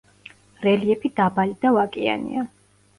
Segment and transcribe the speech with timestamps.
[0.67, 2.53] რელიეფი დაბალი და ვაკიანია.